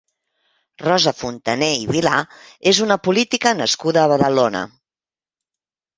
[0.83, 2.15] Rosa Funtané i Vilà
[2.73, 4.67] és una política nascuda a Badalona.